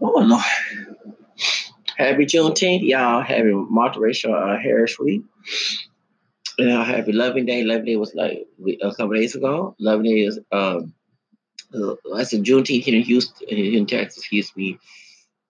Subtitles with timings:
[0.00, 0.40] Oh no.
[1.96, 3.22] Happy Juneteenth, y'all.
[3.22, 5.22] Happy multiracial uh, Heritage Week.
[6.58, 7.62] And uh, happy Loving Day.
[7.62, 8.46] Loving Day was like
[8.82, 9.74] a couple days ago.
[9.78, 10.94] Loving Day is um
[11.74, 14.78] uh, I said Juneteenth here in Houston, in Texas, excuse me.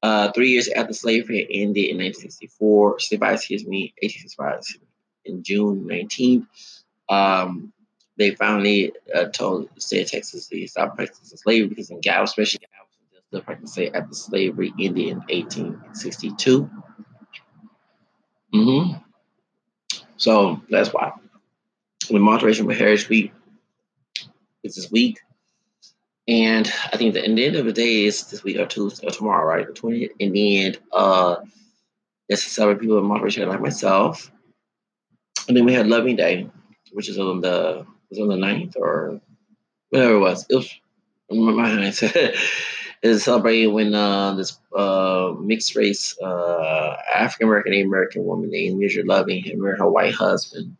[0.03, 4.81] Uh, three years after slavery ended in 1964, 65, excuse me, 1865,
[5.27, 6.47] in June 19th,
[7.09, 7.73] um,
[8.17, 12.43] they finally uh, told the state of Texas to stop practicing slavery because in Galveston,
[12.43, 12.67] especially
[13.31, 16.71] Galveston, they're still practicing after slavery ended in 1862.
[18.55, 18.97] Mm-hmm.
[20.17, 21.13] So that's why.
[22.09, 23.33] The Multiracial Heritage Week
[24.65, 25.21] is this week.
[26.29, 29.11] And I think the, the end of the day is this week or Tuesday or
[29.11, 29.67] tomorrow, right?
[29.67, 30.11] The 20th.
[30.21, 31.37] And then uh
[32.29, 34.31] there's several people in Multiracial like myself.
[35.49, 36.49] And then we had Loving Day,
[36.93, 39.21] which is on the was on the 9th or
[39.91, 40.47] whatever it was.
[40.49, 40.81] It was
[41.31, 41.85] my mind
[43.03, 49.07] is celebrated when uh, this uh, mixed race uh, African American American woman named Mildred
[49.07, 50.77] Loving had married her white husband.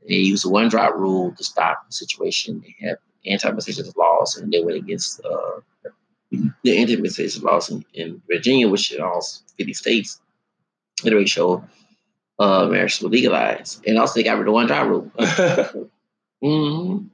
[0.00, 2.62] And they used the one drop rule to stop the situation.
[2.62, 5.60] They had anti-miscegenation laws, and they went against uh,
[6.30, 9.22] the anti-miscegenation laws in, in, Virginia, which in all
[9.58, 10.20] 50 states,
[11.04, 11.64] ratio
[12.38, 13.86] uh, marriage was legalized.
[13.86, 15.10] And also they got rid of the one drop rule.
[16.42, 17.06] mm-hmm.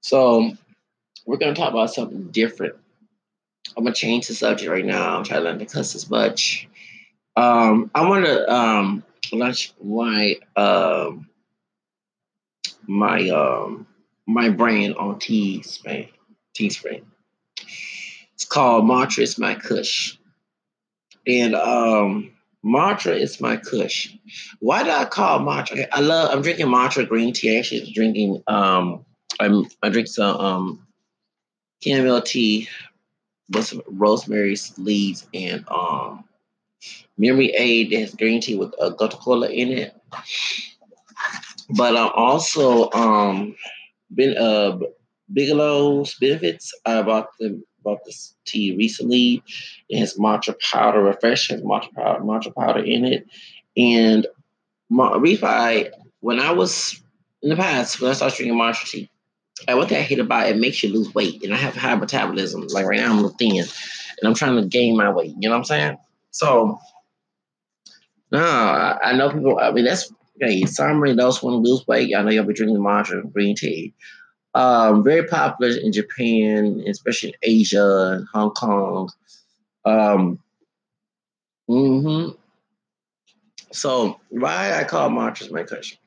[0.00, 0.56] So
[1.32, 2.74] we're going to talk about something different.
[3.74, 5.16] I'm going to change the subject right now.
[5.16, 6.68] I'm trying not to cuss as much.
[7.36, 9.02] Um, I want to um,
[9.32, 11.30] launch my um,
[12.86, 13.86] my um,
[14.26, 16.10] my brand on Teespring.
[16.54, 17.04] Teespring.
[18.34, 20.18] It's called Matcha is my Kush,
[21.26, 22.30] and um,
[22.62, 24.14] Matcha is my Kush.
[24.60, 25.88] Why do I call Matcha?
[25.92, 26.30] I love.
[26.30, 27.58] I'm drinking Matcha green tea.
[27.58, 28.42] Actually, drinking.
[28.48, 29.06] Um,
[29.40, 30.86] I'm I drink some um,
[31.82, 32.68] tea
[33.50, 36.24] with some rosemary leaves and um,
[37.18, 39.94] memory aid that has green tea with a uh, Coca Cola in it.
[41.70, 43.54] But I'm also um
[44.14, 44.78] been uh
[45.32, 46.72] Bigelow's benefits.
[46.84, 49.42] I bought the bought this tea recently.
[49.88, 53.26] It has matcha powder, refresh has matcha powder, matcha powder in it.
[53.76, 54.26] And
[54.90, 55.90] my refi,
[56.20, 57.02] when I was
[57.42, 59.10] in the past, when I started drinking matcha tea,
[59.68, 61.42] I one thing I hate about it, it makes you lose weight.
[61.44, 62.66] And I have high metabolism.
[62.68, 65.34] Like right now I'm a thin and I'm trying to gain my weight.
[65.38, 65.98] You know what I'm saying?
[66.30, 66.78] So
[68.30, 70.12] no, I, I know people I mean that's
[70.42, 73.94] Okay, summary, those want to lose weight, I know you'll be drinking matcha green tea.
[74.54, 79.10] Um, very popular in Japan, especially in Asia and Hong Kong.
[79.84, 80.40] Um,
[81.70, 82.32] mm-hmm.
[83.72, 85.98] So why I call matcha my question?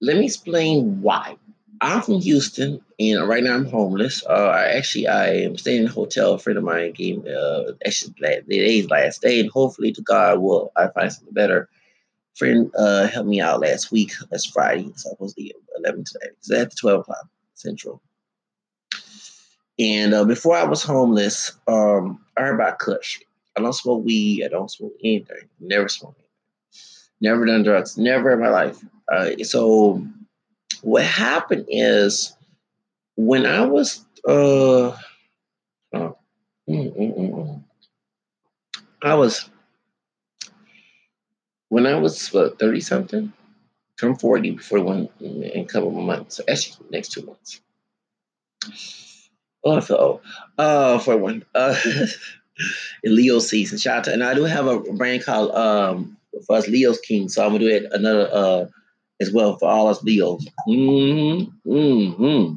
[0.00, 1.36] Let me explain why.
[1.80, 4.24] I'm from Houston, and right now I'm homeless.
[4.26, 6.34] Uh, I actually I am staying in a hotel.
[6.34, 10.02] A friend of mine gave me uh, actually the day's last day, and hopefully to
[10.02, 11.68] God will I find something better
[12.36, 14.12] friend uh, helped me out last week.
[14.30, 14.92] That's Friday.
[14.96, 16.32] So I was the 11 today.
[16.38, 18.00] It's at 12 o'clock Central.
[19.78, 23.20] And uh, before I was homeless, um, I heard about Kush.
[23.56, 24.44] I don't smoke weed.
[24.44, 25.48] I don't smoke anything.
[25.60, 26.30] Never smoked anything.
[27.20, 27.96] Never done drugs.
[27.96, 28.82] Never in my life.
[29.10, 30.04] Uh, so
[30.82, 32.36] what happened is
[33.16, 34.94] when I was uh, uh
[35.92, 36.12] mm,
[36.68, 37.64] mm, mm.
[39.02, 39.48] I was
[41.68, 43.32] when I was 30 something,
[43.98, 46.40] turn 40 before one in a couple of months.
[46.48, 47.60] Actually, next two months.
[49.64, 50.20] Oh.
[50.56, 51.44] Uh, for one.
[51.54, 51.76] Uh,
[53.04, 53.78] Leo season.
[53.78, 56.16] Shout out to, and I do have a brand called um
[56.46, 58.66] for us Leo's King, so I'm gonna do it another uh
[59.20, 60.46] as well for all us Leos.
[60.68, 61.70] Mm-hmm.
[61.70, 62.54] Mm-hmm.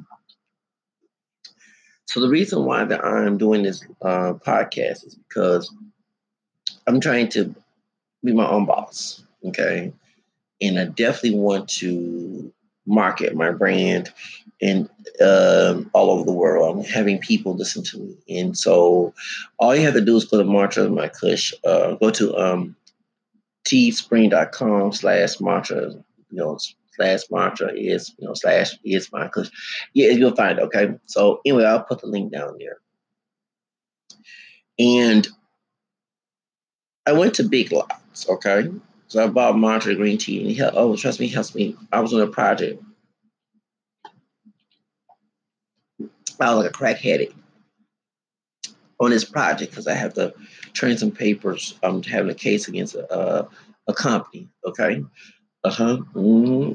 [2.06, 5.72] So the reason why that I'm doing this uh, podcast is because
[6.88, 7.54] I'm trying to
[8.24, 9.24] be my own boss.
[9.46, 9.94] Okay.
[10.62, 12.52] And I definitely want to
[12.86, 14.12] market my brand
[14.62, 14.90] and
[15.22, 16.78] um, all over the world.
[16.78, 18.18] I'm having people listen to me.
[18.28, 19.14] And so
[19.60, 22.76] all you have to do is go to Matcha My Kush, uh, go to um,
[23.68, 26.58] teespring.com slash matcha, you know,
[26.96, 29.50] slash matcha is, you know, slash is my Kush
[29.94, 30.64] Yeah, you'll find it.
[30.64, 30.96] Okay.
[31.06, 32.78] So anyway, I'll put the link down there.
[34.78, 35.28] And
[37.06, 38.70] I went to Big Lots, okay?
[39.08, 41.76] So I bought Matcha green tea, and he helped, oh, trust me, he helps me.
[41.92, 42.82] I was on a project.
[46.40, 47.34] I was like a crackheaded
[49.00, 50.34] on this project because I have to
[50.74, 51.78] turn some papers.
[51.84, 53.48] I'm having a case against a, uh,
[53.88, 55.04] a company, okay?
[55.64, 55.98] Uh huh.
[56.14, 56.74] Mm-hmm.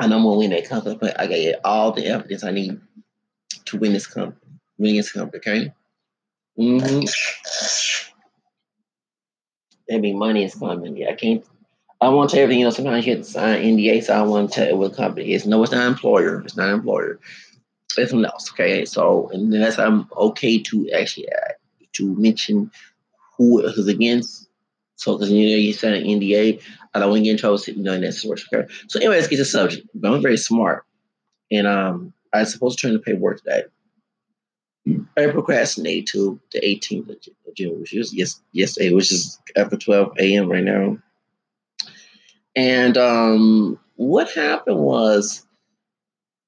[0.00, 2.80] And I'm gonna win that company, but I got all the evidence I need.
[3.66, 4.40] to win this company,
[4.78, 5.38] win this company.
[5.38, 5.72] Okay.
[6.58, 7.04] Mm-hmm.
[9.88, 10.96] Maybe money is coming.
[10.96, 11.44] Yeah, I can't.
[12.00, 12.60] I want to everything.
[12.60, 15.32] You know, sometimes you have to sign NDA, so I want to tell what company
[15.32, 15.46] is.
[15.46, 16.42] No, it's not employer.
[16.42, 17.18] It's not employer.
[17.96, 18.50] It's something else.
[18.52, 18.84] Okay.
[18.84, 21.52] So, that's I'm okay to actually uh,
[21.94, 22.70] to mention
[23.36, 24.47] who was against.
[24.98, 26.60] So, because you know you sign an NDA,
[26.92, 27.56] I don't want to get in trouble.
[27.56, 28.44] sitting in that source.
[28.52, 28.66] Okay.
[28.88, 29.86] So, anyway, let's get to the subject.
[29.94, 30.84] But I'm very smart,
[31.52, 33.62] and um, I was supposed to turn the paperwork today.
[35.16, 40.14] I procrastinated to the 18th of June, which was yes, yesterday, which is after 12
[40.18, 40.50] a.m.
[40.50, 40.98] right now.
[42.56, 45.46] And um, what happened was,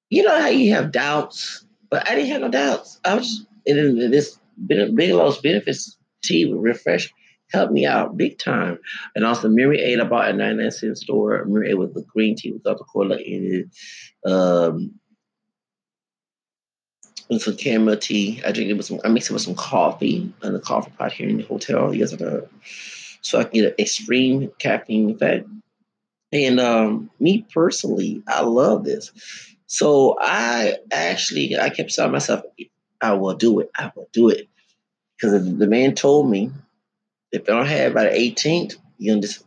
[0.08, 2.99] you know how you have doubts, but I didn't have no doubts.
[3.05, 7.12] I was just in this Bigelow's benefits tea with refresh
[7.52, 8.79] helped me out big time.
[9.14, 11.44] And also Myriad I bought at 99 cent store.
[11.44, 13.69] Myriad with the green tea with the cola in
[14.25, 14.31] it.
[14.31, 14.94] Um,
[17.31, 18.43] and some chamomile tea.
[18.44, 19.00] I drink it with some.
[19.05, 21.94] I mix it with some coffee in the coffee pot here in the hotel.
[21.94, 22.12] Yes,
[23.23, 25.49] so I can get an extreme caffeine effect.
[26.32, 29.12] And um, me personally, I love this.
[29.67, 32.43] So I actually, I kept telling myself,
[33.00, 33.70] I will do it.
[33.76, 34.49] I will do it.
[35.17, 36.50] Because the man told me,
[37.32, 39.44] if I don't have by the 18th, you can just,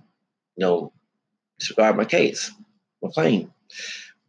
[0.55, 0.91] you know,
[1.59, 2.51] disregard my case,
[3.01, 3.51] my claim.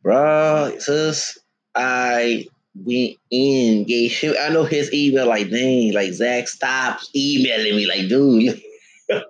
[0.05, 1.39] Bruh, sis,
[1.75, 7.77] I went in, gave him, I know his email, like, dang, like, Zach, stop emailing
[7.77, 8.61] me, like, dude.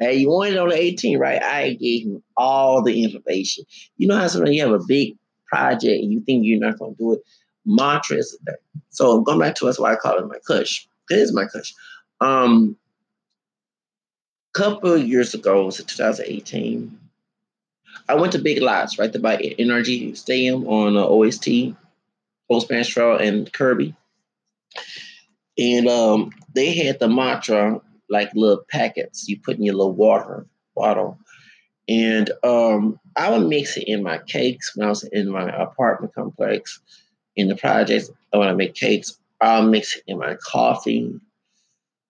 [0.00, 1.42] hey, you wanted on the 18th, right?
[1.42, 3.64] I gave him all the information.
[3.96, 5.16] You know how sometimes you have a big
[5.46, 7.20] project and you think you're not going to do it?
[7.66, 8.58] Matcha is there.
[8.90, 10.86] So going back to that's why I call it my kush.
[11.10, 11.72] It is my kush.
[12.20, 12.76] Um,
[14.58, 16.98] couple of years ago, was it 2018?
[18.08, 21.76] I went to Big Lots, right there by NRG Stadium on uh, OST,
[22.48, 23.94] Old Spanish Trail, and Kirby.
[25.56, 30.46] And um, they had the matcha like little packets you put in your little water
[30.74, 31.18] bottle.
[31.88, 36.14] And um, I would mix it in my cakes when I was in my apartment
[36.14, 36.80] complex.
[37.36, 41.20] In the projects, when I make cakes, I'll mix it in my coffee.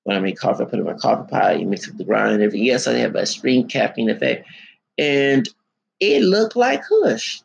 [0.09, 1.61] When I make coffee, I put it in my coffee pot.
[1.61, 2.65] You mix it with the ground and everything.
[2.65, 4.49] Yes, I have a extreme caffeine effect.
[4.97, 5.47] And
[6.01, 7.43] it looked like Kush.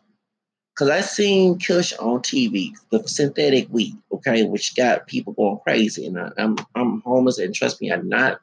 [0.73, 6.05] Because I seen Kush on TV, the synthetic weed, okay, which got people going crazy.
[6.05, 8.39] And I, am I'm, I'm homeless, and trust me, I'm not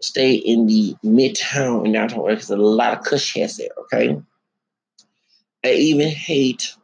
[0.00, 4.18] stay in the midtown and downtown because a lot of Kush has there, okay?
[5.66, 6.74] I even hate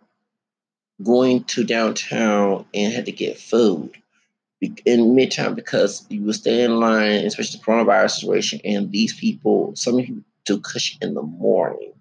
[1.02, 3.96] going to downtown and had to get food
[4.60, 9.74] in midtown because you will stay in line, especially the coronavirus situation, and these people,
[9.76, 11.92] some people do Kush in the morning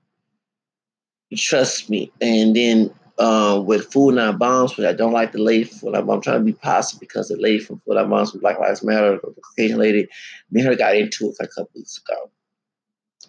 [1.36, 2.12] trust me.
[2.21, 6.09] And then uh, with Food Not Bombs, which I don't like the lady Food Not
[6.09, 8.83] I'm trying to be positive because the lady from Food Not Bombs from Black Lives
[8.83, 10.07] Matter, the Caucasian lady,
[10.51, 12.30] me and her got into it like a couple weeks ago.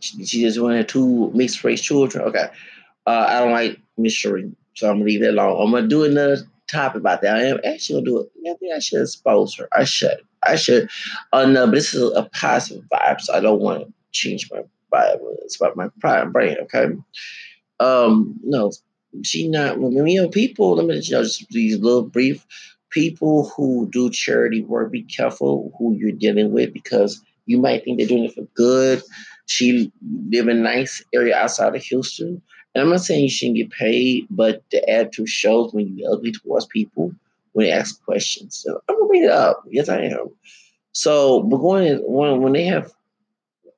[0.01, 2.25] She, she just wanted two mixed race children.
[2.27, 2.47] Okay.
[3.07, 5.61] Uh, I don't like mystery, so I'm gonna leave it alone.
[5.61, 6.37] I'm gonna do another
[6.69, 7.37] topic about that.
[7.37, 8.51] I am actually gonna do it.
[8.51, 9.69] I think I should expose her.
[9.73, 10.19] I should.
[10.45, 10.89] I should.
[11.33, 14.63] Uh, no, but this is a positive vibe, so I don't want to change my
[14.93, 15.19] vibe.
[15.43, 16.89] It's about my pride brain, okay?
[17.81, 18.73] um, no,
[19.25, 19.81] she not.
[19.81, 20.77] You know, people.
[20.77, 22.45] Let me just these little brief
[22.91, 24.93] people who do charity work.
[24.93, 29.03] Be careful who you're dealing with because you might think they're doing it for good.
[29.47, 29.91] She
[30.31, 32.43] live in a nice area outside of Houston.
[32.79, 36.31] And I'm not saying you shouldn't get paid, but the attitude shows when you're ugly
[36.31, 37.13] towards people
[37.53, 38.55] when they ask questions.
[38.55, 39.65] So I'm gonna read it up.
[39.69, 40.31] Yes, I am.
[40.93, 42.93] So, but going when when they have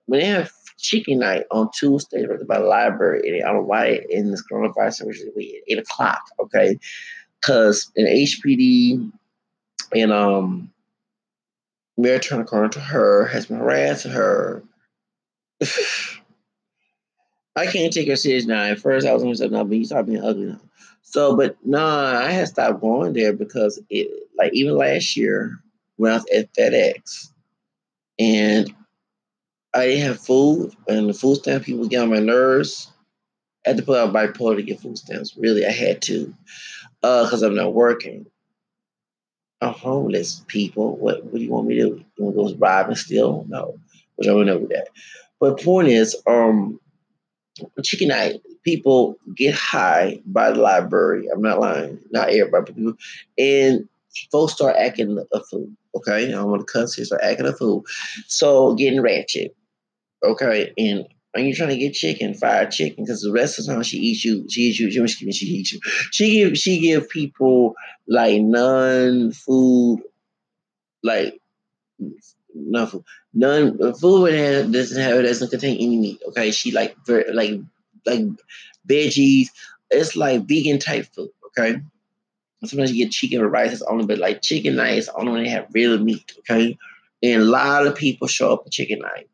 [0.05, 3.27] when they have chicken night on Tuesday right by the library.
[3.27, 6.79] And I don't know why in this coronavirus originally at eight o'clock, okay?
[7.41, 9.11] Because in HPD
[9.95, 10.71] and um
[11.97, 14.63] Mayor Turner according to her has been harassing her.
[17.57, 18.63] I can't take her serious now.
[18.65, 20.61] At first I was going to say no, but you start being ugly now.
[21.03, 25.59] So, but no, nah, I had stopped going there because it like even last year
[25.97, 27.31] when I was at FedEx
[28.19, 28.73] and
[29.75, 32.91] I didn't have food, and the food stamp people get on my nerves.
[33.65, 35.37] I had to put out bipolar to get food stamps.
[35.37, 36.35] Really, I had to,
[37.03, 38.27] because uh, I'm not working.
[39.61, 40.97] I'm homeless people.
[40.97, 42.05] What What do you want me to do?
[42.17, 43.45] You want to go rob and steal?
[43.49, 43.79] No,
[44.17, 44.89] which I don't know that.
[45.39, 46.80] But point is, um,
[47.83, 51.29] chicken night people get high by the library.
[51.33, 51.99] I'm not lying.
[52.11, 52.95] Not everybody, people,
[53.39, 53.89] and
[54.31, 55.71] folks start acting a fool.
[55.95, 57.05] Okay, I don't want to cuss here.
[57.05, 57.85] Start acting a fool.
[58.27, 59.57] So getting ratchet
[60.23, 63.73] okay, and and you're trying to get chicken, fried chicken, because the rest of the
[63.73, 65.81] time she eats you, she eats you, she, she eats you.
[66.11, 67.75] She give she give people
[68.09, 70.03] like non food,
[71.03, 71.41] like
[72.55, 73.05] non food,
[73.35, 76.21] none food doesn't have it doesn't contain any meat.
[76.29, 77.61] Okay, she like like
[78.07, 78.25] like
[78.89, 79.49] veggies.
[79.91, 81.31] It's like vegan type food.
[81.47, 81.81] Okay.
[82.65, 85.69] Sometimes you get chicken rice, it's only but like chicken night only when they have
[85.73, 86.77] real meat, okay?
[87.23, 89.29] And a lot of people show up for chicken night.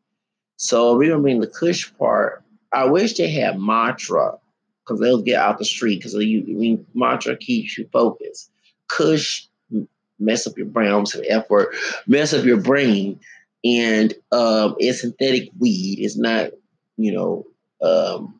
[0.55, 4.39] So remembering the Kush part, I wish they had matcha
[4.83, 8.49] because they'll get out the street because you I mean matcha keeps you focused.
[8.89, 9.46] Kush
[10.19, 11.73] mess up your brain, almost an F word,
[12.05, 13.19] mess up your brain.
[13.63, 15.99] And um, it's synthetic weed.
[15.99, 16.51] It's not,
[16.95, 17.45] you know,
[17.81, 18.39] um,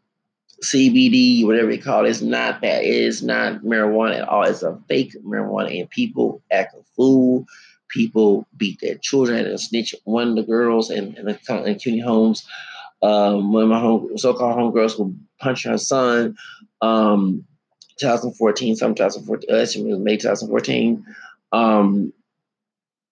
[0.64, 2.10] CBD, whatever you call it.
[2.10, 2.84] It's not that.
[2.84, 4.44] It is not marijuana at all.
[4.44, 7.46] It's a fake marijuana, and people act a fool
[7.88, 12.04] people beat their children and snitch one of the girls in, in, the, in Cuney
[12.04, 12.46] homes.
[13.02, 16.36] Um, one of my home, so-called homegirls who punched her son.
[16.82, 17.46] Um,
[18.00, 21.06] 2014, some 2014, uh, May 2014.
[21.52, 22.14] Um,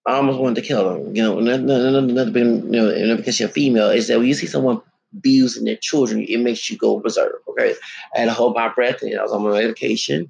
[0.08, 1.00] I almost wanted to kill her.
[1.12, 4.82] You know, another, another, you know, because a female, is that when you see someone
[5.14, 7.42] abusing their children, it makes you go berserk.
[7.50, 7.74] Okay,
[8.16, 10.30] I had to hold my breath, and I was on my medication,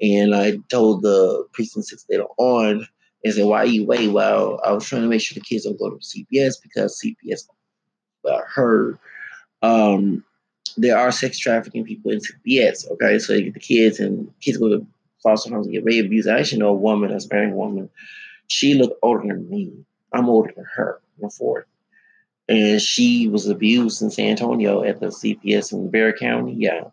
[0.00, 2.86] and I told the precinct six later on
[3.24, 4.08] and said, why are you wait?
[4.08, 7.48] Well, I was trying to make sure the kids don't go to CPS because CPS
[8.28, 8.98] uh, heard
[9.62, 10.24] um,
[10.76, 12.90] there are sex trafficking people in CPS.
[12.92, 14.86] Okay, so you get the kids and kids go to
[15.24, 16.28] foster homes and get rape abuse.
[16.28, 17.90] I actually know a woman, a married woman.
[18.46, 19.72] She looked older than me.
[20.12, 21.00] I'm older than her.
[21.22, 21.66] I'm 40.
[22.48, 26.54] And she was abused in San Antonio at the CPS in Bexar County.
[26.56, 26.84] Yeah.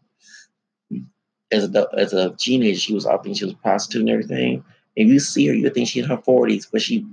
[1.51, 4.63] As a as a teenager, she was I think she was prostitute and everything.
[4.95, 7.05] If you see her, you think she's in her 40s, but she,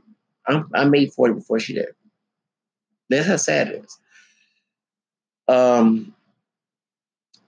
[0.46, 1.88] I'm, I made 40 before she did.
[3.08, 3.98] That's how sad it is.
[5.48, 6.14] Um,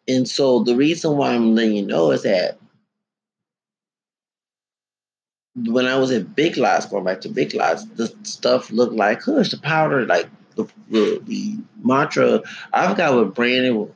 [0.08, 2.58] and so the reason why I'm letting you know is that
[5.54, 9.20] when I was at Big Lots, going back to Big Lots, the stuff looked like
[9.20, 12.44] Kush, the powder, like the the, the Matcha.
[12.72, 13.90] I forgot what brand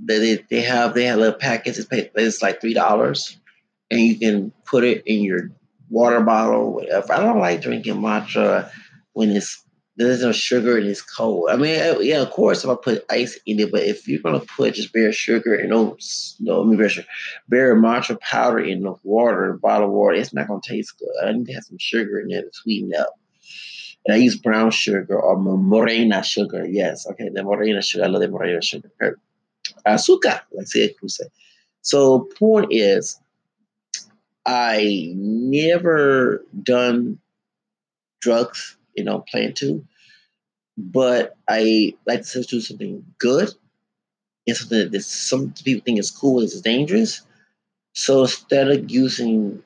[0.00, 0.94] that they, they have.
[0.94, 1.78] They have little packets.
[1.78, 3.38] It's, it's like three dollars,
[3.90, 5.50] and you can put it in your
[5.90, 7.12] water bottle, whatever.
[7.12, 8.70] I don't like drinking matcha
[9.12, 9.64] when it's
[9.96, 11.50] there's no sugar and it's cold.
[11.50, 14.20] I mean, uh, yeah, of course, if I put ice in it, but if you're
[14.20, 15.96] gonna put just bare sugar and no,
[16.40, 17.06] no, I mean, bare, sugar,
[17.48, 21.08] bare matcha powder in the water, bottled water, it's not gonna taste good.
[21.22, 23.14] I need to have some sugar in there to sweeten up.
[24.06, 26.66] And I use brown sugar or morena sugar.
[26.66, 28.04] Yes, okay, the morena sugar.
[28.04, 28.90] I love the morena sugar.
[29.86, 31.20] Azúcar, like say Cruz.
[31.82, 33.20] So point is,
[34.46, 37.18] I never done
[38.20, 39.84] drugs, you know, plan to,
[40.76, 43.50] but I like to do something good
[44.46, 47.22] and something that some people think is cool is dangerous.
[47.94, 49.62] So instead of using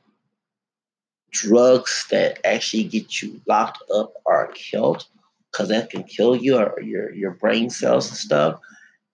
[1.30, 5.06] drugs that actually get you locked up or killed,
[5.50, 8.60] because that can kill you or your your brain cells and stuff,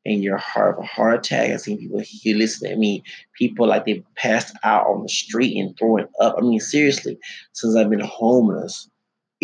[0.04, 1.50] and you're heart a heart attack.
[1.50, 3.02] I've seen people here listen to me,
[3.38, 6.34] people like they passed out on the street and throwing up.
[6.36, 7.18] I mean, seriously,
[7.52, 8.90] since I've been homeless,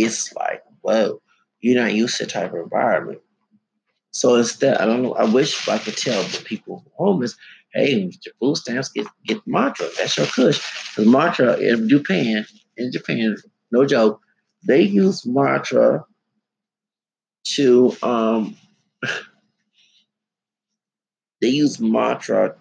[0.05, 1.21] it's like, whoa,
[1.61, 3.21] you're not used to type of environment.
[4.13, 7.37] So instead, I don't know, I wish I could tell the people homeless,
[7.75, 9.95] hey, food stamps, get get matcha.
[9.97, 10.61] That's your kush.
[10.97, 13.37] Because matcha in Japan, in Japan,
[13.71, 14.21] no joke,
[14.67, 16.03] they use matcha
[17.45, 18.57] to um
[21.41, 22.55] they use matcha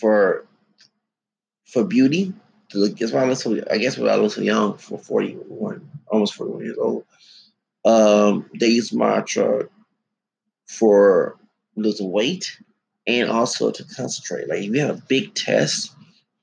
[0.00, 0.46] for
[1.66, 2.32] for beauty.
[2.74, 6.78] Why I so I guess why I look so young for 41, almost 41 years
[6.78, 7.04] old.
[7.84, 9.68] Um, they use Matcha
[10.66, 11.36] for
[11.76, 12.58] losing weight
[13.06, 14.48] and also to concentrate.
[14.48, 15.94] Like if you have a big test,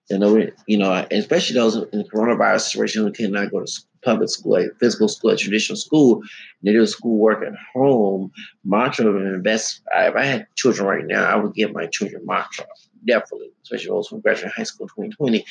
[0.09, 4.29] you know, you know, especially those in the coronavirus situation who cannot go to public
[4.29, 6.21] school, like physical school, a traditional school,
[6.63, 8.31] they do schoolwork at home,
[8.67, 9.81] Matcha and best.
[9.93, 12.65] If I had children right now, I would give my children matcha
[13.05, 15.45] definitely, especially those who graduated high school 2020.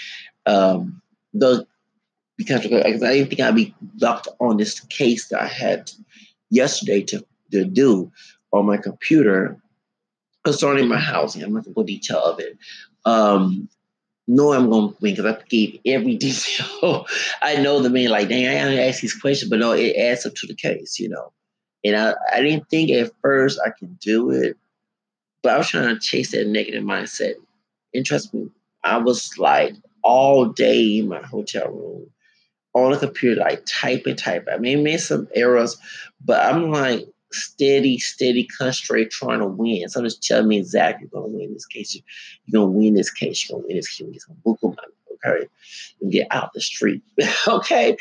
[0.46, 1.00] Um,
[1.32, 1.64] those
[2.36, 5.90] because I didn't think I'd be locked on this case that I had
[6.48, 8.10] yesterday to, to do
[8.52, 9.60] on my computer
[10.42, 11.42] concerning my housing.
[11.42, 12.56] I'm not going to go detail of it.
[13.04, 13.68] Um,
[14.26, 17.06] know I'm going to win because I gave every detail.
[17.42, 20.24] I know the man, like, dang, I only ask these questions, but no, it adds
[20.24, 21.32] up to the case, you know.
[21.84, 24.56] And I, I didn't think at first I could do it,
[25.42, 27.34] but I was trying to chase that negative mindset.
[27.92, 28.48] And trust me,
[28.84, 32.10] I was like all day in my hotel room
[32.74, 34.48] on the computer, like type and type.
[34.52, 35.76] I mean, made some errors,
[36.24, 39.88] but I'm like, steady, steady, concentrate, trying to win.
[39.88, 41.94] So just tell me exactly you're gonna win this case.
[42.46, 43.48] You're gonna win this case.
[43.48, 44.06] You're gonna win this case.
[44.12, 44.76] Get some book money.
[45.24, 45.46] Okay,
[46.00, 47.02] and get out the street.
[47.48, 47.96] okay,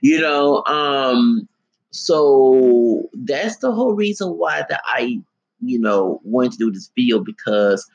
[0.00, 0.64] you know.
[0.64, 1.48] Um.
[1.92, 5.20] So that's the whole reason why that I,
[5.60, 7.88] you know, wanted to do this video because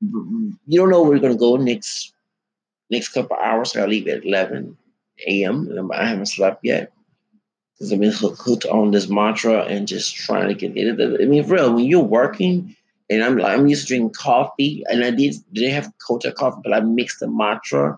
[0.00, 2.14] you don't know where you're gonna go next
[2.90, 3.76] next couple hours.
[3.76, 4.76] I leave at eleven
[5.26, 5.90] a.m.
[5.92, 6.92] I haven't slept yet
[7.72, 11.20] because I've been hooked on this matcha and just trying to get it.
[11.22, 12.74] I mean, real, when you're working,
[13.10, 16.72] and I'm I'm used to drinking coffee, and I did didn't have Kota coffee, but
[16.72, 17.96] I mixed the matcha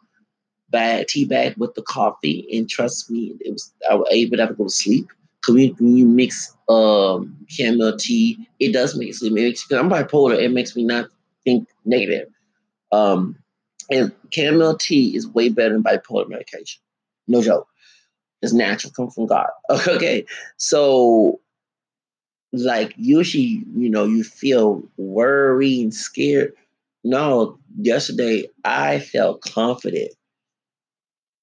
[0.71, 4.55] bag tea bag with the coffee, and trust me, it was I was able to
[4.55, 5.09] go to sleep.
[5.45, 9.33] Cause when, you mix um chamomile tea, it does make sleep.
[9.33, 10.37] It makes, I'm bipolar.
[10.37, 11.09] It makes me not
[11.45, 12.29] think negative.
[12.91, 13.37] Um,
[13.91, 16.81] and chamomile tea is way better than bipolar medication.
[17.27, 17.69] No joke.
[18.43, 19.49] It's natural, come from God.
[19.89, 20.25] Okay.
[20.57, 21.41] So
[22.53, 26.55] like usually, you know, you feel worried and scared.
[27.05, 30.13] No, yesterday I felt confident.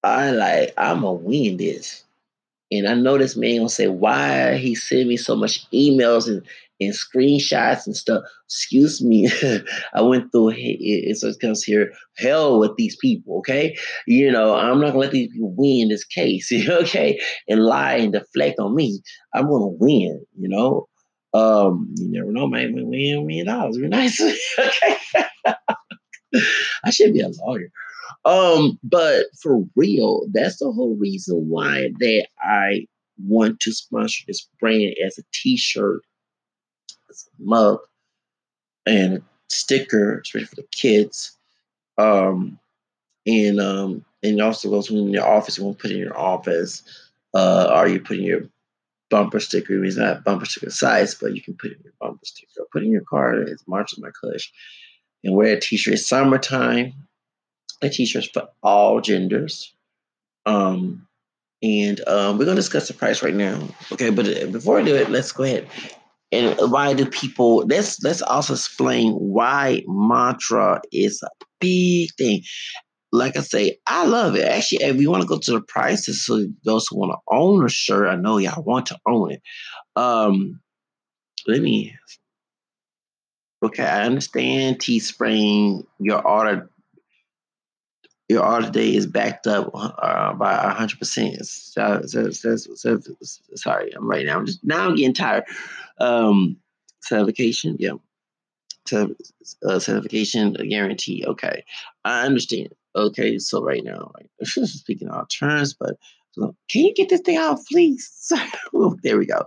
[0.03, 2.03] I like, I'm gonna win this.
[2.71, 6.43] And I know this man gonna say, why he send me so much emails and
[6.79, 8.23] and screenshots and stuff.
[8.45, 9.29] Excuse me,
[9.93, 10.57] I went through it.
[10.59, 13.39] It's it comes here hell with these people.
[13.39, 13.77] Okay,
[14.07, 16.51] you know I'm not gonna let these people win this case.
[16.85, 19.01] Okay, and lie and deflect on me.
[19.33, 20.25] I'm gonna win.
[20.37, 20.87] You know,
[21.33, 22.73] um, you never know, man.
[22.75, 23.77] We win a million dollars.
[23.77, 24.21] Be nice.
[24.59, 24.97] okay,
[26.83, 27.71] I should be a lawyer.
[28.25, 32.87] Um, but for real, that's the whole reason why that I
[33.23, 36.01] want to sponsor this brand as a t-shirt
[37.39, 37.79] mug
[38.85, 41.37] and a sticker, especially for the kids.
[41.97, 42.59] Um,
[43.25, 45.57] and um, and also goes in your office.
[45.57, 46.83] You want to put in your office,
[47.33, 48.41] uh, you put in your
[49.09, 49.83] bumper sticker.
[49.83, 52.63] It's not bumper sticker size, but you can put in your bumper sticker.
[52.71, 53.35] Put in your car.
[53.35, 54.51] It's March of my Kush,
[55.23, 55.95] and wear a t-shirt.
[55.95, 56.93] It's summertime.
[57.81, 59.73] A t-shirts for all genders.
[60.45, 61.07] Um,
[61.61, 63.67] and um, we're gonna discuss the price right now.
[63.91, 65.67] Okay, but uh, before I do it, let's go ahead
[66.35, 72.41] and why do people let's let's also explain why matcha is a big thing.
[73.11, 74.43] Like i say i love it.
[74.47, 77.65] Actually if you want to go to the prices so those who want to own
[77.65, 79.41] a shirt i know y'all want to own it.
[79.95, 80.59] Um
[81.47, 81.95] let me
[83.63, 86.69] okay i understand teespring your order
[88.27, 91.45] your order date is backed up uh, by hundred percent.
[91.45, 92.99] So, so, so,
[93.55, 94.37] sorry, I'm right now.
[94.37, 95.43] I'm just now I'm getting tired.
[95.99, 96.57] Um,
[97.01, 97.93] certification, yeah.
[98.91, 101.23] uh, certification guarantee.
[101.25, 101.63] Okay,
[102.03, 102.69] I understand.
[102.95, 104.11] Okay, so right now,
[104.43, 105.97] speaking all terms, but
[106.35, 108.31] can you get this thing out, please?
[109.03, 109.45] there we go.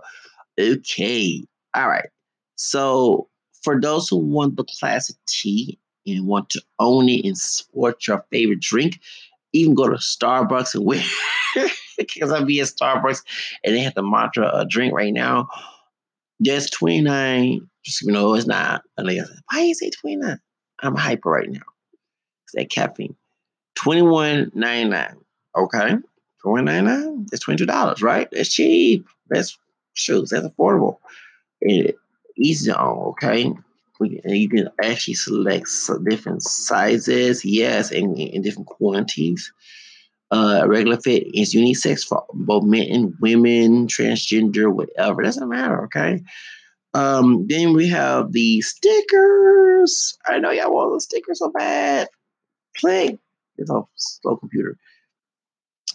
[0.59, 2.09] Okay, all right.
[2.55, 3.29] So
[3.63, 8.25] for those who want the classic tea and want to own it and support your
[8.31, 8.99] favorite drink,
[9.53, 11.03] even go to Starbucks and win.
[11.97, 13.23] because I'll be at Starbucks
[13.63, 15.49] and they have the matcha a drink right now.
[16.41, 17.69] Just 29.
[17.83, 18.83] Just you know, it's not.
[18.97, 20.39] And said, why you say 29?
[20.81, 21.59] I'm hyper right now.
[22.45, 23.15] It's that caffeine.
[23.77, 25.15] 21.99.
[25.55, 25.95] Okay.
[26.45, 27.27] 21.99.
[27.29, 28.29] That's $22, right?
[28.31, 29.07] That's cheap.
[29.29, 29.57] That's
[29.93, 30.29] shoes.
[30.29, 30.97] That's affordable.
[31.61, 31.93] And
[32.37, 33.53] easy on, okay?
[33.99, 35.67] You can actually select
[36.07, 39.51] different sizes, yes, and in different quantities.
[40.31, 45.23] Uh, regular fit is unisex for both men and women, transgender, whatever.
[45.23, 46.21] Doesn't matter, okay?
[46.93, 50.17] Um, then we have the stickers.
[50.27, 52.07] I know y'all want the stickers so bad.
[52.77, 53.17] Play.
[53.57, 54.77] It's a slow computer.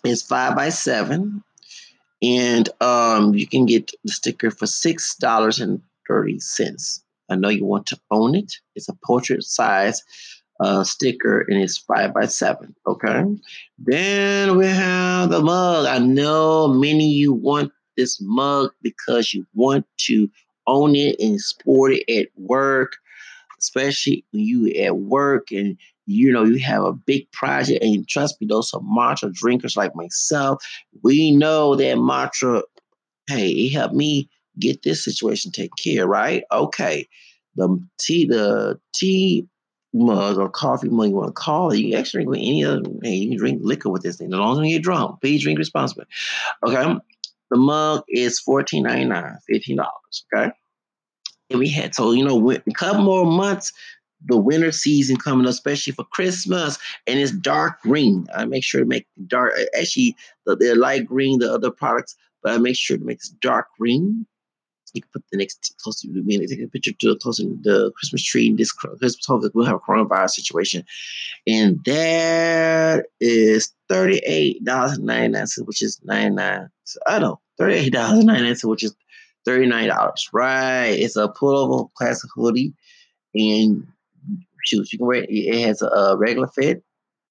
[0.04, 1.42] It's five by seven.
[2.22, 7.03] And um, you can get the sticker for six dollars and thirty cents.
[7.30, 8.54] I know you want to own it.
[8.74, 10.02] It's a portrait size
[10.60, 12.74] uh, sticker and it's five by seven.
[12.86, 13.24] Okay.
[13.78, 15.86] Then we have the mug.
[15.86, 20.28] I know many of you want this mug because you want to
[20.66, 22.96] own it and sport it at work,
[23.58, 28.40] especially when you at work and you know you have a big project and trust
[28.40, 30.62] me, those are matcha drinkers like myself.
[31.02, 32.62] We know that matcha,
[33.26, 36.44] hey, it helped me get this situation taken care, right?
[36.52, 37.08] Okay.
[37.56, 39.46] The tea, the tea
[39.92, 42.82] mug or coffee mug you want to call it, you can actually drink any other
[43.02, 44.32] hey, you can drink liquor with this thing.
[44.32, 46.06] As long as you get drunk, please drink responsibly.
[46.66, 46.94] Okay.
[47.50, 49.86] The mug is $14.99, $15.
[50.34, 50.52] Okay.
[51.50, 53.72] And we had so you know a couple more months
[54.26, 58.26] the winter season coming up, especially for Christmas, and it's dark green.
[58.34, 59.52] I make sure to make dark.
[59.78, 63.28] Actually, the, the light green, the other products, but I make sure to make this
[63.28, 64.26] dark green
[64.94, 66.46] you can put the next close to me.
[66.46, 68.54] Take a picture to close to the Christmas tree.
[68.54, 70.84] This Christmas we'll have a coronavirus situation,
[71.46, 76.68] and that is thirty eight dollars and ninety nine cents, which is ninety nine.
[77.06, 78.94] I don't know thirty eight dollars and ninety nine cents, which is
[79.44, 80.28] thirty nine dollars.
[80.32, 80.90] Right?
[80.90, 82.74] It's a pullover classic hoodie,
[83.34, 83.86] and
[84.64, 85.26] shoes you can wear.
[85.28, 86.82] It has a regular fit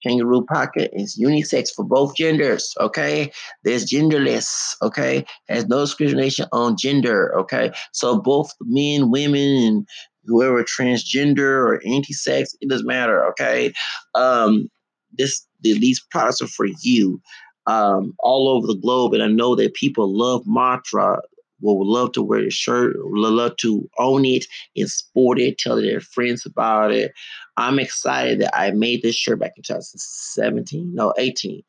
[0.04, 2.74] kangaroo pocket is unisex for both genders.
[2.80, 3.32] Okay,
[3.63, 4.76] there's genderless.
[4.82, 7.38] Okay, has no discrimination on gender.
[7.38, 9.88] Okay, so both men, women, and
[10.26, 13.26] whoever transgender or anti-sex, it doesn't matter.
[13.26, 13.74] Okay,
[14.16, 14.70] um,
[15.18, 17.22] this these products are for you.
[17.66, 21.22] Um, all over the globe, and I know that people love Matcha
[21.63, 24.45] will love to wear the shirt, will love to own it
[24.76, 27.13] and sport it, tell their friends about it.
[27.58, 31.62] I'm excited that I made this shirt back in 2017, no, 18.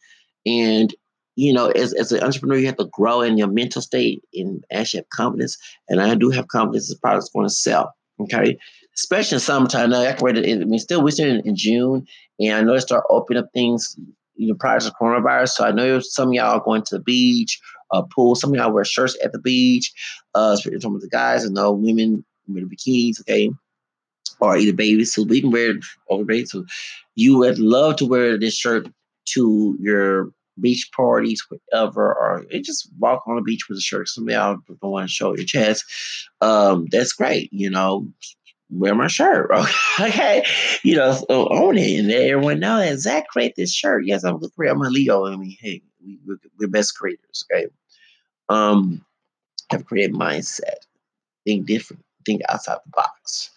[0.47, 0.95] And
[1.37, 4.65] you know, as, as an entrepreneur, you have to grow in your mental state and
[4.73, 5.59] actually have confidence.
[5.89, 7.93] And I do have confidence this product's going to sell.
[8.21, 8.57] Okay.
[8.95, 9.91] Especially in summertime.
[9.91, 12.07] Now, I mean, still, we're still in, in June,
[12.39, 13.97] and I know they start opening up things,
[14.37, 15.49] you know, prior to coronavirus.
[15.51, 17.61] So I know some y'all are going to the beach
[17.95, 18.35] uh, pool.
[18.35, 19.93] Some of y'all wear shirts at the beach.
[20.35, 23.51] Uh, some of the guys and the women wear bikinis, okay,
[24.41, 25.29] or either baby suit.
[25.29, 25.75] But you can wear
[26.09, 26.69] over baby suit.
[27.15, 28.89] You would love to wear this shirt
[29.27, 30.31] to your
[30.61, 34.09] beach parties, whatever, or just walk on the beach with a shirt.
[34.09, 35.85] Some of y'all don't want to show your chest.
[36.41, 38.09] Um, that's great, you know.
[38.71, 39.51] Wear my shirt,
[40.01, 40.43] okay?
[40.83, 44.07] You know, so own it, and everyone know that Zach created this shirt.
[44.07, 44.75] Yes, I'm a creator.
[44.75, 45.27] I'm a Leo.
[45.27, 46.19] I mean, hey, we,
[46.59, 47.67] we're best creators, okay?
[48.49, 49.05] Um,
[49.71, 50.87] have created mindset,
[51.45, 53.51] think different, think outside the box.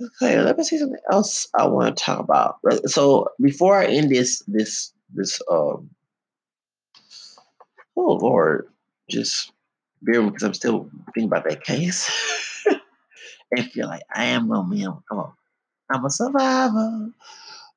[0.00, 2.58] Okay, let me see something else I want to talk about.
[2.86, 5.90] So before I end this, this, this, um,
[7.96, 8.68] oh Lord,
[9.08, 9.52] just
[10.02, 12.10] bear with me because I'm still thinking about that case.
[13.52, 15.32] and feel like I am gonna be, come on,
[15.90, 17.10] I'm a survivor.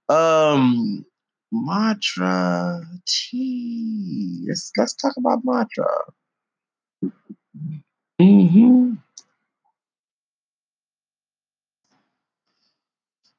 [0.10, 1.06] Um,
[1.54, 4.46] matcha tea.
[4.48, 5.88] Let's let's talk about matcha.
[8.20, 8.94] Mm-hmm.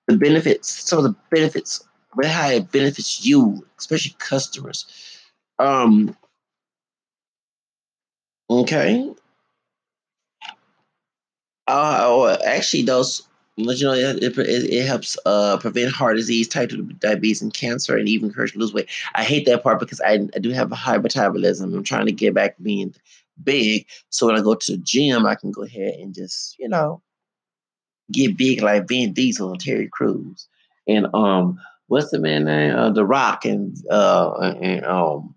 [0.09, 1.87] The benefits, some of the benefits,
[2.25, 4.87] how it benefits you, especially customers.
[5.59, 6.17] Um,
[8.49, 9.15] okay.
[11.69, 16.71] Uh, oh, actually, those you know, it, it, it, helps uh, prevent heart disease, type
[16.71, 18.89] 2 diabetes, and cancer, and even encourage lose weight.
[19.15, 21.75] I hate that part because I, I do have a high metabolism.
[21.75, 22.95] I'm trying to get back being
[23.45, 23.87] big.
[24.11, 27.03] So when I go to the gym, I can go ahead and just, you know,
[28.13, 30.49] get big like Vin Diesel and Terry Crews.
[30.87, 32.75] And um, what's the man name?
[32.75, 35.35] Uh, the Rock and uh and um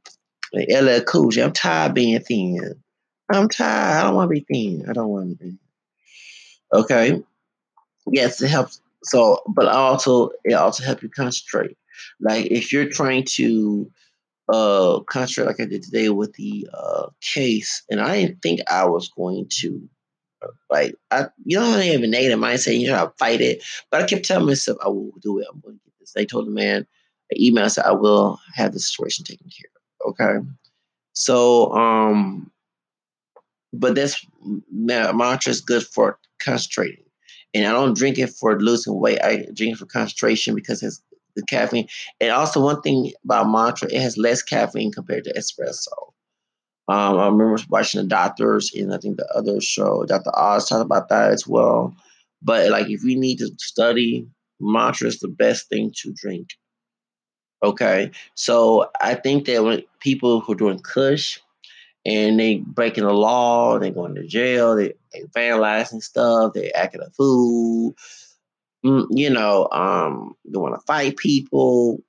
[0.54, 1.44] LL Cool J.
[1.44, 2.76] I'm tired of being thin.
[3.32, 4.00] I'm tired.
[4.00, 4.86] I don't want to be thin.
[4.89, 5.58] I don't want to be.
[6.72, 7.22] Okay.
[8.08, 8.82] Yes, it helps.
[9.04, 11.78] So, but also it also helps you concentrate.
[12.20, 13.89] Like if you're trying to
[14.50, 18.86] uh contract like I did today with the uh case, and I didn't think I
[18.86, 19.90] was going to
[20.70, 23.42] like I you know I didn't even have a negative mindset, you know I'll fight
[23.42, 23.64] it.
[23.92, 26.14] But I kept telling myself I will do it, I'm gonna get this.
[26.14, 26.86] They told the man
[27.32, 29.70] an email said I will have the situation taken care
[30.06, 30.12] of.
[30.12, 30.48] Okay.
[31.14, 32.52] So um
[33.74, 34.26] but this
[34.74, 37.04] matcha is good for concentrating.
[37.56, 39.20] And I don't drink it for losing weight.
[39.24, 41.02] I drink it for concentration because it's
[41.36, 41.88] the caffeine.
[42.19, 46.13] And also, one thing about Matcha, it has less caffeine compared to espresso.
[46.89, 50.32] Um, I remember watching the doctors, and I think the other show, Dr.
[50.38, 51.96] Oz, talked about that as well.
[52.41, 54.28] But like, if you need to study,
[54.62, 56.50] Matcha is the best thing to drink.
[57.63, 61.39] Okay, so I think that when people who are doing Kush
[62.06, 67.02] and they breaking the law, they going to jail, they, they vandalizing stuff, they acting
[67.02, 67.96] a fool,
[68.84, 72.00] you know, um, you want to fight people.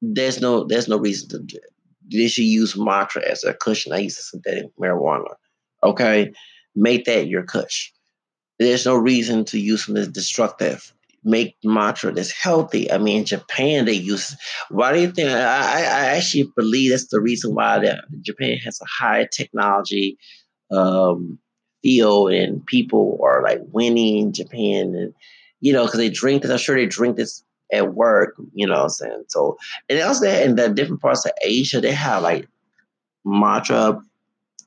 [0.00, 1.60] There's no, there's no reason to.
[2.10, 3.92] They should use matcha as a cushion.
[3.92, 5.34] I use synthetic marijuana.
[5.82, 6.32] Okay,
[6.74, 7.90] make that your kush.
[8.58, 10.92] There's no reason to use something destructive.
[11.24, 12.90] Make matcha that's healthy.
[12.90, 14.36] I mean, in Japan they use.
[14.70, 15.28] Why do you think?
[15.28, 20.18] I, I actually believe that's the reason why that Japan has a high technology
[20.70, 21.38] um,
[21.86, 25.14] field and people are like winning Japan and
[25.60, 26.50] you know because they drink this.
[26.50, 28.34] I'm sure they drink this at work.
[28.54, 29.24] You know what I'm saying?
[29.28, 29.56] So
[29.88, 32.48] and also in the different parts of Asia they have like
[33.24, 34.02] matcha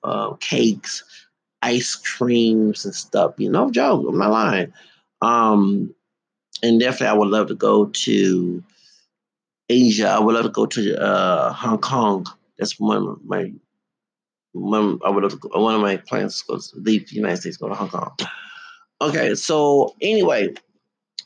[0.06, 1.04] uh, cakes,
[1.62, 3.34] ice creams and stuff.
[3.38, 4.06] You know, joke.
[4.08, 4.72] I'm not lying.
[5.22, 5.94] Um,
[6.64, 8.64] and definitely I would love to go to
[9.68, 10.08] Asia.
[10.08, 12.26] I would love to go to uh, Hong Kong.
[12.58, 13.52] That's one of my
[14.54, 17.70] One, I would have one of my plans was to leave the United States, go
[17.70, 18.16] to Hong Kong.
[19.02, 20.54] Okay, so anyway,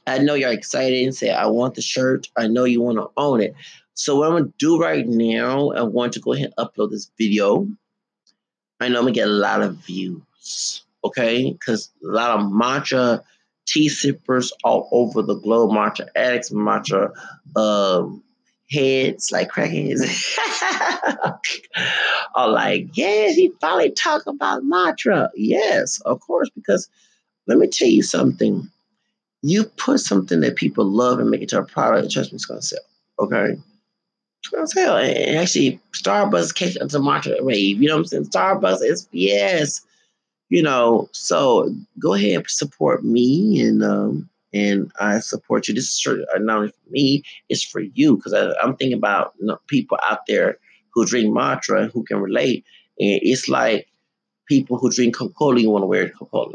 [0.06, 2.28] I know you're excited and say, I want the shirt.
[2.36, 3.56] I know you want to own it.
[3.96, 7.12] So what I'm gonna do right now, I want to go ahead and upload this
[7.18, 7.68] video.
[8.80, 11.52] I know I'm gonna get a lot of views, okay?
[11.52, 13.24] Because a lot of matcha
[13.66, 17.12] tea sippers all over the globe, matcha addicts, matcha
[17.56, 18.24] um,
[18.74, 20.38] heads, like crackheads,
[22.36, 25.30] are like, yes, he finally talked about matcha.
[25.36, 26.90] Yes, of course, because
[27.48, 28.70] let me tell you something.
[29.42, 32.46] You put something that people love and make it to a product, trust me, it's
[32.46, 32.80] gonna sell.
[33.20, 33.58] Okay.
[34.42, 34.98] It's gonna sell.
[34.98, 37.82] And actually, Starbucks catch up to matcha rave.
[37.82, 38.26] You know what I'm saying?
[38.26, 39.82] Starbucks is yes.
[40.50, 45.74] You know, so go ahead and support me and um and I support you.
[45.74, 49.58] This is not only for me, it's for you because I'm thinking about you know,
[49.68, 50.60] people out there
[50.94, 52.64] who drink matcha who can relate.
[53.00, 53.88] And it's like
[54.48, 56.54] people who drink Coca Cola, you want to wear Coca Cola.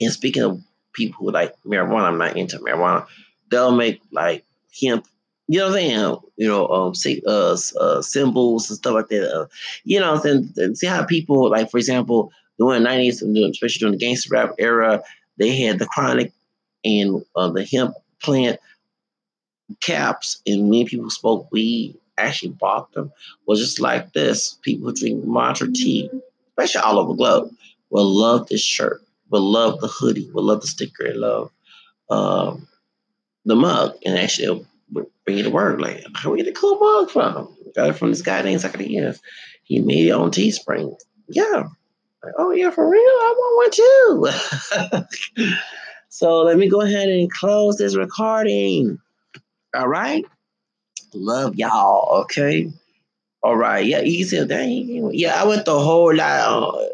[0.00, 0.60] And speaking of
[0.92, 3.06] people who like marijuana, I'm not into marijuana.
[3.50, 4.44] They'll make like
[4.80, 5.06] hemp,
[5.48, 6.16] you know what I'm saying?
[6.36, 9.34] You know, um, say, uh, uh, symbols and stuff like that.
[9.34, 9.46] Uh,
[9.84, 13.92] you know, then and see how people like, for example, during the '90s, especially during
[13.92, 15.02] the gangster rap era,
[15.38, 16.32] they had the chronic
[16.84, 18.58] and uh, the hemp plant
[19.80, 23.12] caps, and many people spoke weed actually bought them
[23.46, 24.58] was just like this.
[24.62, 26.10] People who drink matcha tea,
[26.50, 27.50] especially all over the globe,
[27.90, 31.50] will love this shirt, will love the hoodie, will love the sticker, and love
[32.10, 32.68] um,
[33.44, 34.66] the mug, and actually
[35.24, 37.56] bring you the word like, how we get the cool mug from?
[37.74, 39.18] Got it from this guy named Zacarias.
[39.64, 40.96] He made it on Teespring.
[41.28, 41.68] Yeah.
[42.22, 43.00] Like, oh yeah, for real?
[43.00, 44.26] I want
[44.76, 45.46] one too.
[46.12, 48.98] so let me go ahead and close this recording.
[49.74, 50.26] All right.
[51.14, 52.20] Love y'all.
[52.20, 52.70] Okay.
[53.42, 53.82] All right.
[53.86, 54.68] Yeah, you said that.
[54.68, 56.88] Yeah, I went the whole lot on,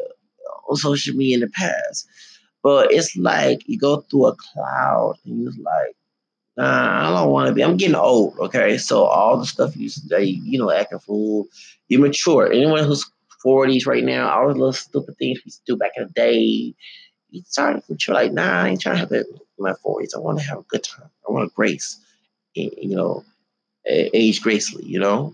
[0.69, 2.07] on social media in the past,
[2.63, 5.97] but it's like you go through a cloud and you're like,
[6.55, 7.61] nah, I don't want to be.
[7.61, 8.39] I'm getting old.
[8.39, 11.47] Okay, so all the stuff you say, you know, acting fool,
[11.89, 12.49] you mature.
[12.49, 13.03] Anyone who's
[13.45, 16.73] 40s right now, all the little stupid things we do back in the day,
[17.29, 18.15] you start to mature.
[18.15, 20.15] Like, nah, I ain't trying to have it in my 40s.
[20.15, 21.09] I want to have a good time.
[21.27, 21.99] I want to grace.
[22.53, 23.23] You know,
[23.85, 25.33] age gracefully, you know?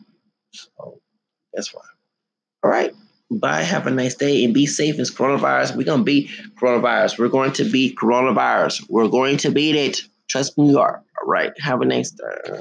[0.52, 1.00] So
[1.54, 1.82] that's why.
[2.64, 2.94] All right.
[3.32, 3.64] Bye.
[3.64, 5.00] Have a nice day and be safe.
[5.00, 5.76] It's coronavirus.
[5.76, 6.30] We're going to beat
[6.60, 7.18] coronavirus.
[7.18, 8.90] We're going to beat coronavirus.
[8.90, 10.02] We're going to beat it.
[10.28, 11.04] Trust me, you are.
[11.22, 11.52] All right.
[11.60, 12.60] Have a nice day.